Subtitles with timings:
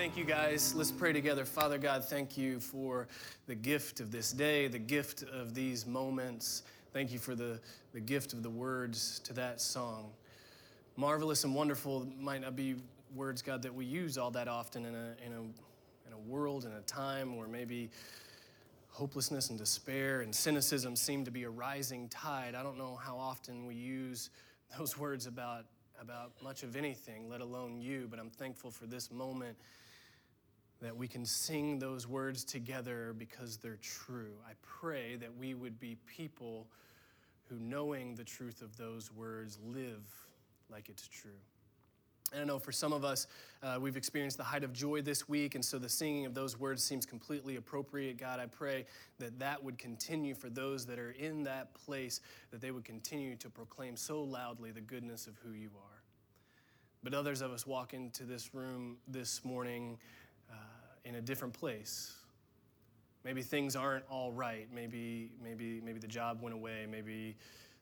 [0.00, 0.74] Thank you, guys.
[0.74, 1.44] Let's pray together.
[1.44, 3.06] Father God, thank you for
[3.46, 6.62] the gift of this day, the gift of these moments.
[6.94, 7.60] Thank you for the,
[7.92, 10.10] the gift of the words to that song.
[10.96, 12.76] Marvelous and wonderful might not be
[13.14, 16.64] words, God, that we use all that often in a, in a, in a world,
[16.64, 17.90] in a time where maybe
[18.88, 22.54] hopelessness and despair and cynicism seem to be a rising tide.
[22.54, 24.30] I don't know how often we use
[24.78, 25.66] those words about,
[26.00, 29.58] about much of anything, let alone you, but I'm thankful for this moment
[30.80, 34.32] that we can sing those words together because they're true.
[34.48, 36.66] I pray that we would be people
[37.48, 40.02] who, knowing the truth of those words, live
[40.70, 41.32] like it's true.
[42.32, 43.26] And I know for some of us,
[43.62, 46.58] uh, we've experienced the height of joy this week, and so the singing of those
[46.58, 48.18] words seems completely appropriate.
[48.18, 48.86] God, I pray
[49.18, 52.20] that that would continue for those that are in that place,
[52.52, 56.02] that they would continue to proclaim so loudly the goodness of who you are.
[57.02, 59.98] But others of us walk into this room this morning
[61.04, 62.14] in a different place.
[63.24, 64.68] Maybe things aren't all right.
[64.74, 66.86] Maybe, maybe, maybe the job went away.
[66.90, 67.36] Maybe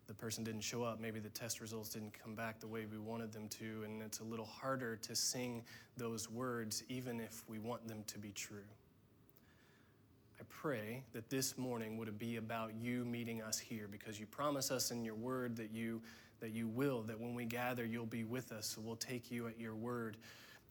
[0.09, 1.01] the person didn't show up.
[1.01, 4.21] Maybe the test results didn't come back the way we wanted them to, and it's
[4.21, 5.63] a little harder to sing
[5.97, 8.65] those words even if we want them to be true.
[10.41, 14.71] I pray that this morning would be about you meeting us here because you promise
[14.71, 16.01] us in your word that you
[16.41, 19.49] that you will that when we gather you'll be with us so we'll take you
[19.49, 20.17] at your word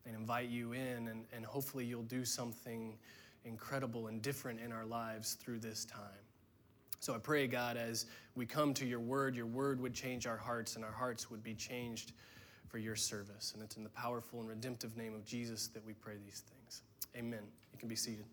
[0.07, 2.97] and invite you in and, and hopefully you'll do something
[3.45, 6.23] incredible and different in our lives through this time
[6.99, 10.37] so I pray, God, as we come to your word, your word would change our
[10.37, 12.13] hearts and our hearts would be changed
[12.67, 13.53] for your service.
[13.53, 16.81] And it's in the powerful and redemptive name of Jesus that we pray these things.
[17.15, 17.43] Amen.
[17.71, 18.25] You can be seated.